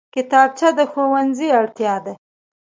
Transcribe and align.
کتابچه 0.15 0.69
د 0.77 0.79
ښوونځي 0.91 1.49
اړتیا 1.59 1.95
ده 2.05 2.13